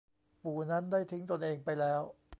[0.41, 2.01] ปู่นั้นได้ทิ้งตนเองไปแล้ว